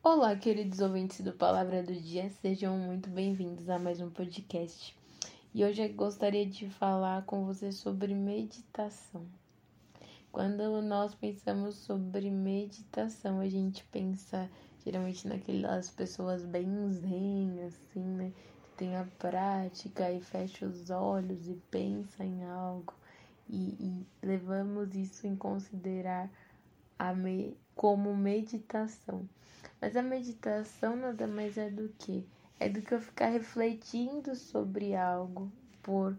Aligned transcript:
Olá, 0.00 0.34
queridos 0.36 0.78
ouvintes 0.78 1.20
do 1.22 1.32
Palavra 1.32 1.82
do 1.82 1.92
Dia, 1.92 2.30
sejam 2.40 2.78
muito 2.78 3.10
bem-vindos 3.10 3.68
a 3.68 3.80
mais 3.80 4.00
um 4.00 4.08
podcast. 4.08 4.96
E 5.52 5.64
hoje 5.64 5.82
eu 5.82 5.92
gostaria 5.92 6.46
de 6.46 6.70
falar 6.70 7.24
com 7.24 7.44
você 7.44 7.72
sobre 7.72 8.14
meditação. 8.14 9.26
Quando 10.30 10.80
nós 10.82 11.16
pensamos 11.16 11.74
sobre 11.74 12.30
meditação, 12.30 13.40
a 13.40 13.48
gente 13.48 13.84
pensa 13.86 14.48
geralmente 14.84 15.26
naquelas 15.26 15.90
pessoas 15.90 16.44
bem 16.44 16.88
zen, 16.92 17.64
assim, 17.64 18.04
né? 18.04 18.32
Que 18.62 18.76
tem 18.76 18.96
a 18.96 19.04
prática 19.18 20.10
e 20.12 20.20
fecha 20.20 20.64
os 20.64 20.90
olhos 20.90 21.48
e 21.48 21.54
pensa 21.72 22.24
em 22.24 22.44
algo. 22.44 22.94
E, 23.48 23.74
e 23.80 24.06
levamos 24.24 24.94
isso 24.94 25.26
em 25.26 25.34
considerar 25.34 26.30
a 26.98 27.14
me, 27.14 27.56
como 27.74 28.16
meditação. 28.16 29.28
Mas 29.80 29.96
a 29.96 30.02
meditação 30.02 30.96
nada 30.96 31.26
mais 31.26 31.56
é 31.56 31.70
do 31.70 31.88
que? 31.98 32.26
É 32.58 32.68
do 32.68 32.82
que 32.82 32.92
eu 32.92 33.00
ficar 33.00 33.28
refletindo 33.28 34.34
sobre 34.34 34.94
algo 34.94 35.52
por 35.82 36.16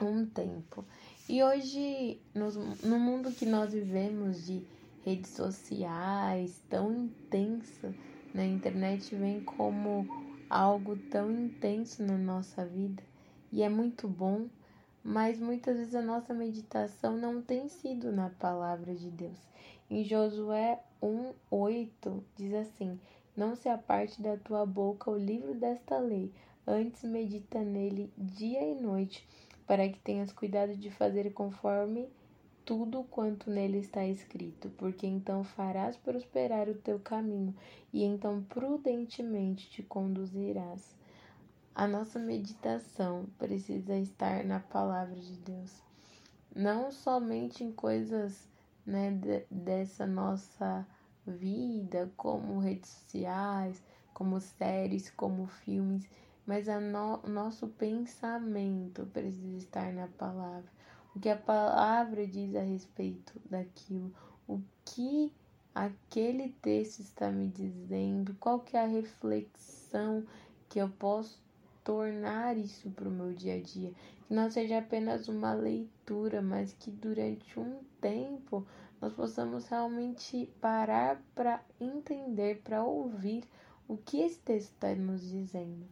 um 0.00 0.26
tempo. 0.26 0.84
E 1.28 1.42
hoje, 1.42 2.20
no, 2.34 2.50
no 2.82 2.98
mundo 2.98 3.30
que 3.30 3.46
nós 3.46 3.72
vivemos 3.72 4.44
de 4.44 4.66
redes 5.04 5.30
sociais 5.30 6.60
tão 6.68 6.92
intensa, 6.92 7.94
né? 8.34 8.42
a 8.42 8.46
internet 8.46 9.14
vem 9.14 9.40
como 9.42 10.06
algo 10.50 10.96
tão 10.96 11.30
intenso 11.30 12.02
na 12.02 12.18
nossa 12.18 12.66
vida 12.66 13.02
e 13.52 13.62
é 13.62 13.68
muito 13.68 14.08
bom, 14.08 14.48
mas 15.04 15.38
muitas 15.38 15.76
vezes 15.76 15.94
a 15.94 16.02
nossa 16.02 16.32
meditação 16.32 17.18
não 17.18 17.42
tem 17.42 17.68
sido 17.68 18.10
na 18.10 18.30
palavra 18.30 18.94
de 18.94 19.10
Deus. 19.10 19.38
Em 19.90 20.04
Josué 20.04 20.80
1:8 21.02 22.22
diz 22.36 22.54
assim: 22.54 22.98
Não 23.36 23.54
se 23.54 23.68
aparte 23.68 24.22
da 24.22 24.36
tua 24.36 24.64
boca 24.64 25.10
o 25.10 25.18
livro 25.18 25.54
desta 25.54 25.98
lei, 25.98 26.32
antes 26.66 27.02
medita 27.02 27.60
nele 27.62 28.12
dia 28.16 28.62
e 28.62 28.74
noite, 28.74 29.26
para 29.66 29.88
que 29.88 29.98
tenhas 29.98 30.32
cuidado 30.32 30.76
de 30.76 30.90
fazer 30.90 31.32
conforme 31.32 32.08
tudo 32.64 33.02
quanto 33.04 33.50
nele 33.50 33.78
está 33.78 34.06
escrito, 34.06 34.70
porque 34.76 35.06
então 35.06 35.42
farás 35.42 35.96
prosperar 35.96 36.68
o 36.68 36.74
teu 36.74 36.98
caminho 37.00 37.54
e 37.92 38.04
então 38.04 38.42
prudentemente 38.44 39.68
te 39.68 39.82
conduzirás. 39.82 40.96
A 41.74 41.86
nossa 41.88 42.18
meditação 42.18 43.26
precisa 43.38 43.96
estar 43.96 44.44
na 44.44 44.60
palavra 44.60 45.16
de 45.16 45.36
Deus, 45.38 45.82
não 46.54 46.92
somente 46.92 47.64
em 47.64 47.72
coisas 47.72 48.51
né, 48.86 49.10
de, 49.12 49.44
dessa 49.50 50.06
nossa 50.06 50.86
vida, 51.26 52.10
como 52.16 52.58
redes 52.58 52.90
sociais, 52.90 53.82
como 54.12 54.40
séries, 54.40 55.10
como 55.10 55.46
filmes, 55.46 56.08
mas 56.46 56.66
o 56.68 56.80
no, 56.80 57.22
nosso 57.22 57.68
pensamento 57.68 59.06
precisa 59.06 59.56
estar 59.58 59.92
na 59.92 60.08
palavra. 60.08 60.70
O 61.14 61.20
que 61.20 61.28
a 61.28 61.36
palavra 61.36 62.26
diz 62.26 62.54
a 62.56 62.62
respeito 62.62 63.40
daquilo, 63.48 64.12
o 64.48 64.60
que 64.84 65.32
aquele 65.74 66.50
texto 66.60 67.00
está 67.00 67.30
me 67.30 67.48
dizendo, 67.48 68.34
qual 68.40 68.60
que 68.60 68.76
é 68.76 68.82
a 68.82 68.86
reflexão 68.86 70.26
que 70.68 70.78
eu 70.78 70.88
posso 70.88 71.40
tornar 71.84 72.56
isso 72.56 72.90
para 72.90 73.08
o 73.08 73.12
meu 73.12 73.32
dia 73.32 73.54
a 73.54 73.60
dia. 73.60 73.92
Que 74.26 74.34
não 74.34 74.50
seja 74.50 74.78
apenas 74.78 75.28
uma 75.28 75.52
leitura, 75.52 76.40
mas 76.40 76.72
que 76.72 76.90
durante 76.90 77.58
um 77.58 77.80
tempo 78.00 78.66
nós 79.00 79.12
possamos 79.12 79.66
realmente 79.66 80.48
parar 80.60 81.20
para 81.34 81.60
entender, 81.80 82.60
para 82.62 82.84
ouvir 82.84 83.44
o 83.88 83.96
que 83.96 84.20
esse 84.20 84.38
texto 84.38 84.72
está 84.72 84.94
nos 84.94 85.28
dizendo. 85.28 85.86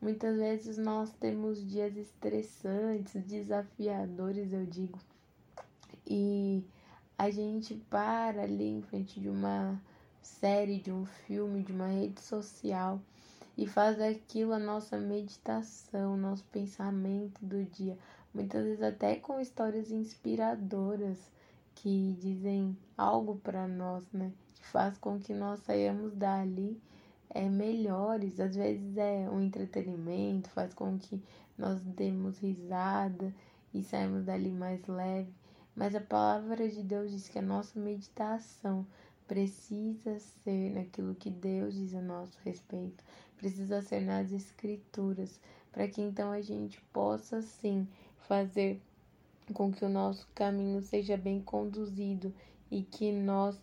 Muitas 0.00 0.36
vezes 0.36 0.78
nós 0.78 1.12
temos 1.14 1.66
dias 1.66 1.96
estressantes, 1.96 3.22
desafiadores, 3.24 4.52
eu 4.52 4.64
digo, 4.64 4.98
e 6.06 6.64
a 7.16 7.30
gente 7.30 7.74
para 7.90 8.42
ali 8.42 8.68
em 8.68 8.82
frente 8.82 9.20
de 9.20 9.28
uma 9.28 9.80
série, 10.22 10.78
de 10.78 10.92
um 10.92 11.04
filme, 11.04 11.62
de 11.62 11.72
uma 11.72 11.88
rede 11.88 12.20
social 12.20 13.00
e 13.58 13.66
faz 13.66 13.98
daquilo 13.98 14.52
a 14.52 14.58
nossa 14.58 14.96
meditação, 14.96 16.16
nosso 16.16 16.44
pensamento 16.44 17.44
do 17.44 17.64
dia. 17.64 17.98
Muitas 18.32 18.64
vezes 18.64 18.82
até 18.82 19.16
com 19.16 19.40
histórias 19.40 19.90
inspiradoras 19.90 21.18
que 21.74 22.16
dizem 22.20 22.78
algo 22.96 23.34
para 23.42 23.66
nós, 23.66 24.04
né? 24.12 24.30
Que 24.54 24.64
faz 24.64 24.96
com 24.96 25.18
que 25.18 25.34
nós 25.34 25.58
saiamos 25.60 26.14
dali 26.14 26.80
é, 27.30 27.48
melhores. 27.48 28.38
Às 28.38 28.54
vezes 28.54 28.96
é 28.96 29.28
um 29.28 29.40
entretenimento, 29.40 30.48
faz 30.50 30.72
com 30.72 30.96
que 30.96 31.20
nós 31.56 31.80
demos 31.80 32.38
risada 32.38 33.34
e 33.74 33.82
saímos 33.82 34.24
dali 34.24 34.52
mais 34.52 34.86
leve. 34.86 35.34
Mas 35.74 35.96
a 35.96 36.00
palavra 36.00 36.68
de 36.68 36.82
Deus 36.84 37.10
diz 37.10 37.28
que 37.28 37.40
a 37.40 37.42
nossa 37.42 37.78
meditação 37.80 38.86
precisa 39.28 40.18
ser 40.18 40.70
naquilo 40.70 41.14
que 41.14 41.30
Deus 41.30 41.74
diz 41.74 41.94
a 41.94 42.00
nosso 42.00 42.36
respeito, 42.42 43.04
precisa 43.36 43.82
ser 43.82 44.00
nas 44.00 44.32
Escrituras, 44.32 45.38
para 45.70 45.86
que 45.86 46.00
então 46.00 46.32
a 46.32 46.40
gente 46.40 46.80
possa 46.92 47.42
sim 47.42 47.86
fazer 48.26 48.80
com 49.52 49.70
que 49.70 49.84
o 49.84 49.88
nosso 49.88 50.26
caminho 50.34 50.82
seja 50.82 51.16
bem 51.16 51.40
conduzido 51.40 52.34
e 52.70 52.82
que 52.82 53.12
nós 53.12 53.60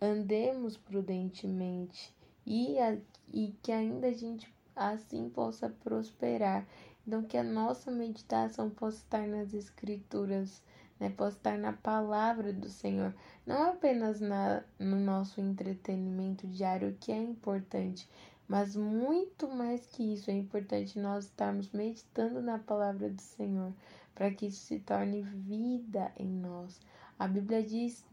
andemos 0.00 0.76
prudentemente. 0.76 2.14
E, 2.44 2.78
a, 2.78 2.96
e 3.32 3.54
que 3.62 3.72
ainda 3.72 4.08
a 4.08 4.12
gente 4.12 4.52
assim 4.74 5.28
possa 5.28 5.68
prosperar. 5.68 6.66
Então, 7.06 7.22
que 7.22 7.36
a 7.36 7.42
nossa 7.42 7.90
meditação 7.90 8.68
possa 8.68 8.98
estar 8.98 9.26
nas 9.26 9.54
Escrituras 9.54 10.62
né? 10.98 11.10
Posso 11.10 11.36
estar 11.36 11.58
na 11.58 11.72
palavra 11.72 12.52
do 12.52 12.68
Senhor, 12.68 13.14
não 13.44 13.70
apenas 13.70 14.20
na, 14.20 14.62
no 14.78 14.98
nosso 14.98 15.40
entretenimento 15.40 16.46
diário, 16.46 16.96
que 16.98 17.12
é 17.12 17.16
importante, 17.16 18.08
mas 18.48 18.76
muito 18.76 19.48
mais 19.48 19.86
que 19.86 20.14
isso, 20.14 20.30
é 20.30 20.34
importante 20.34 20.98
nós 20.98 21.24
estarmos 21.24 21.70
meditando 21.72 22.40
na 22.40 22.58
palavra 22.58 23.10
do 23.10 23.20
Senhor, 23.20 23.72
para 24.14 24.30
que 24.30 24.46
isso 24.46 24.64
se 24.66 24.78
torne 24.80 25.22
vida 25.22 26.12
em 26.16 26.28
nós. 26.28 26.80
A 27.18 27.26
Bíblia 27.26 27.62
diz 27.62 28.04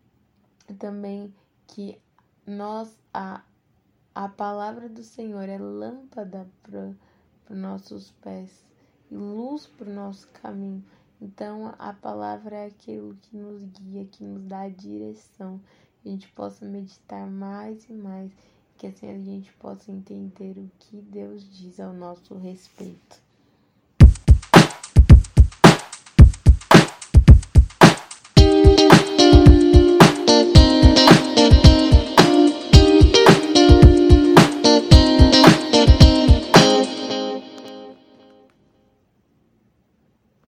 também 0.79 1.33
que 1.67 1.99
nós, 2.45 2.97
a, 3.13 3.41
a 4.13 4.27
palavra 4.27 4.89
do 4.89 5.03
Senhor 5.03 5.47
é 5.47 5.57
lâmpada 5.57 6.47
para 6.61 6.93
os 7.49 7.57
nossos 7.57 8.11
pés 8.21 8.65
e 9.09 9.15
luz 9.15 9.67
para 9.67 9.89
o 9.89 9.93
nosso 9.93 10.27
caminho. 10.29 10.83
Então, 11.23 11.73
a 11.79 11.93
palavra 11.93 12.57
é 12.57 12.65
aquilo 12.65 13.15
que 13.15 13.37
nos 13.37 13.63
guia, 13.63 14.03
que 14.03 14.25
nos 14.25 14.43
dá 14.43 14.63
a 14.63 14.69
direção, 14.69 15.57
que 16.01 16.09
a 16.09 16.11
gente 16.11 16.27
possa 16.33 16.65
meditar 16.65 17.25
mais 17.31 17.89
e 17.89 17.93
mais, 17.93 18.29
que 18.77 18.87
assim 18.87 19.09
a 19.09 19.17
gente 19.17 19.49
possa 19.53 19.89
entender 19.89 20.57
o 20.57 20.69
que 20.77 21.01
Deus 21.01 21.49
diz 21.49 21.79
ao 21.79 21.93
nosso 21.93 22.35
respeito. 22.35 23.22